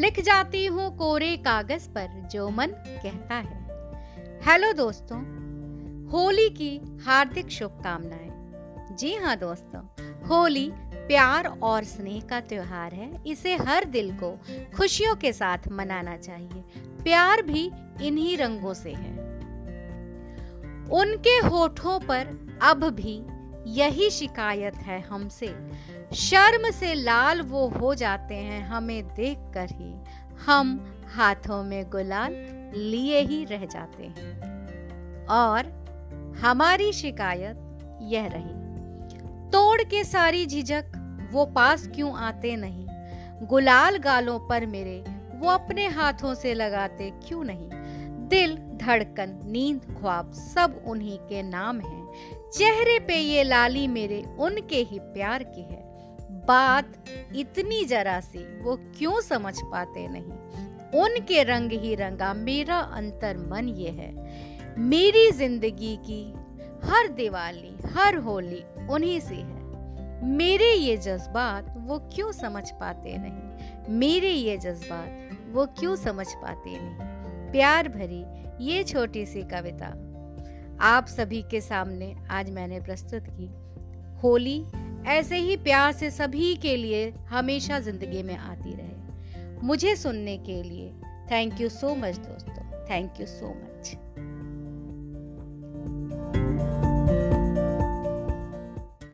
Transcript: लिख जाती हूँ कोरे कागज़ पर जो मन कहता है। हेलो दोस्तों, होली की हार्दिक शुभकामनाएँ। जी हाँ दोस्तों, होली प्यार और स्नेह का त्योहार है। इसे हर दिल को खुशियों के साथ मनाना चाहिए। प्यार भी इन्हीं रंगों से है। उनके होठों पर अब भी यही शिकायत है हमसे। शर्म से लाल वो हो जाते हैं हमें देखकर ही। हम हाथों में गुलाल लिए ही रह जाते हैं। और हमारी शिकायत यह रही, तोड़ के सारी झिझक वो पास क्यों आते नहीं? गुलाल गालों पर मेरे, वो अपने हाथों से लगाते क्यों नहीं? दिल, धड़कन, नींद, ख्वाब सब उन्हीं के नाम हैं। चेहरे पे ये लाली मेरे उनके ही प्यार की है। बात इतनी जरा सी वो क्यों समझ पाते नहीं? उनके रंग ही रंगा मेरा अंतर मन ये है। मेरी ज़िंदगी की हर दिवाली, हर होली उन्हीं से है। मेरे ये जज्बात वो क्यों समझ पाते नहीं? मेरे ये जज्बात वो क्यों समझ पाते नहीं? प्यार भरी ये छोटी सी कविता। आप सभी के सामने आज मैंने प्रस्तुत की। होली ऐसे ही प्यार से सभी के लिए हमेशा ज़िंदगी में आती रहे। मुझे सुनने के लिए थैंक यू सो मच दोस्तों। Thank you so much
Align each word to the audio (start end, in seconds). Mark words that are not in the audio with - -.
लिख 0.00 0.20
जाती 0.20 0.66
हूँ 0.66 0.96
कोरे 0.96 1.36
कागज़ 1.36 1.88
पर 1.88 2.28
जो 2.32 2.48
मन 2.50 2.66
कहता 3.02 3.34
है। 3.34 3.56
हेलो 4.42 4.72
दोस्तों, 4.72 5.18
होली 6.08 6.48
की 6.50 7.00
हार्दिक 7.06 7.48
शुभकामनाएँ। 7.48 8.96
जी 8.96 9.14
हाँ 9.14 9.36
दोस्तों, 9.36 9.80
होली 10.26 10.72
प्यार 11.08 11.46
और 11.62 11.84
स्नेह 11.84 12.20
का 12.20 12.40
त्योहार 12.40 12.94
है। 12.94 13.22
इसे 13.26 13.56
हर 13.56 13.84
दिल 13.84 14.12
को 14.12 14.30
खुशियों 14.76 15.14
के 15.16 15.32
साथ 15.32 15.68
मनाना 15.72 16.16
चाहिए। 16.16 16.62
प्यार 17.04 17.42
भी 17.42 17.70
इन्हीं 18.02 18.36
रंगों 18.38 18.74
से 18.74 18.92
है। 18.92 19.12
उनके 20.92 21.38
होठों 21.48 21.98
पर 22.00 22.58
अब 22.62 22.88
भी 22.90 23.22
यही 23.66 24.10
शिकायत 24.10 24.76
है 24.76 25.00
हमसे। 25.00 25.70
शर्म 26.14 26.70
से 26.70 26.94
लाल 26.94 27.42
वो 27.42 27.68
हो 27.68 27.94
जाते 27.94 28.34
हैं 28.34 28.62
हमें 28.66 29.04
देखकर 29.04 29.68
ही। 29.72 29.94
हम 30.46 30.94
हाथों 31.14 31.62
में 31.62 31.90
गुलाल 31.90 32.32
लिए 32.76 33.20
ही 33.20 33.44
रह 33.44 33.64
जाते 33.64 34.02
हैं। 34.02 34.40
और 35.26 35.80
हमारी 36.42 36.92
शिकायत 36.92 37.56
यह 38.02 38.26
रही, 38.26 38.60
तोड़ 39.50 39.82
के 39.82 40.04
सारी 40.04 40.46
झिझक 40.46 40.84
वो 41.32 41.46
पास 41.46 41.88
क्यों 41.94 42.14
आते 42.14 42.56
नहीं? 42.56 42.86
गुलाल 43.46 43.96
गालों 43.96 44.38
पर 44.38 44.66
मेरे, 44.66 45.04
वो 45.34 45.48
अपने 45.48 45.86
हाथों 45.86 46.34
से 46.34 46.54
लगाते 46.54 47.12
क्यों 47.28 47.44
नहीं? 47.44 47.79
दिल, 48.30 48.56
धड़कन, 48.56 49.40
नींद, 49.44 49.80
ख्वाब 50.00 50.32
सब 50.32 50.82
उन्हीं 50.86 51.18
के 51.18 51.42
नाम 51.42 51.80
हैं। 51.80 52.08
चेहरे 52.50 52.98
पे 52.98 53.16
ये 53.16 53.42
लाली 53.44 53.86
मेरे 53.88 54.22
उनके 54.38 54.76
ही 54.76 54.98
प्यार 54.98 55.42
की 55.42 55.62
है। 55.62 55.80
बात 56.46 57.04
इतनी 57.36 57.84
जरा 57.84 58.20
सी 58.20 58.62
वो 58.62 58.76
क्यों 58.98 59.20
समझ 59.20 59.54
पाते 59.64 60.08
नहीं? 60.08 60.32
उनके 61.02 61.42
रंग 61.42 61.72
ही 61.72 61.94
रंगा 61.94 62.34
मेरा 62.34 62.78
अंतर 62.78 63.36
मन 63.36 63.68
ये 63.68 63.90
है। 63.90 64.12
मेरी 64.78 65.30
ज़िंदगी 65.30 65.96
की 65.96 66.22
हर 66.84 67.08
दिवाली, 67.08 67.76
हर 67.86 68.16
होली 68.16 68.62
उन्हीं 68.90 69.20
से 69.20 69.34
है। 69.34 69.60
मेरे 70.24 70.72
ये 70.72 70.96
जज्बात 70.96 71.74
वो 71.76 71.98
क्यों 71.98 72.32
समझ 72.32 72.70
पाते 72.70 73.16
नहीं? 73.18 73.96
मेरे 73.98 74.32
ये 74.32 74.56
जज्बात 74.56 75.30
वो 75.52 75.66
क्यों 75.66 75.96
समझ 75.96 76.26
पाते 76.34 76.70
नहीं? 76.70 77.09
प्यार 77.52 77.88
भरी 77.88 78.24
ये 78.64 78.84
छोटी 78.84 79.26
सी 79.26 79.42
कविता। 79.42 79.86
आप 80.80 81.06
सभी 81.06 81.42
के 81.42 81.60
सामने 81.60 82.16
आज 82.30 82.50
मैंने 82.50 82.80
प्रस्तुत 82.80 83.24
की। 83.30 83.50
होली 84.22 84.64
ऐसे 85.06 85.36
ही 85.36 85.56
प्यार 85.56 85.92
से 85.92 86.10
सभी 86.10 86.56
के 86.56 86.76
लिए 86.76 87.10
हमेशा 87.10 87.80
ज़िंदगी 87.80 88.22
में 88.22 88.36
आती 88.36 88.74
रहे। 88.74 89.66
मुझे 89.66 89.96
सुनने 89.96 90.38
के 90.38 90.62
लिए 90.62 90.92
थैंक 91.30 91.60
यू 91.60 91.68
सो 91.68 91.94
मच 91.94 92.16
दोस्तों। 92.16 92.84
Thank 92.90 93.20
you 93.20 93.26
so 93.26 93.48
much 93.48 93.96